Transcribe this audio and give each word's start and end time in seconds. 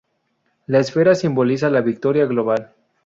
La 0.65 0.79
esfera 0.79 1.13
simboliza 1.13 1.69
la 1.69 1.81
victoria 1.81 2.25
global. 2.25 2.73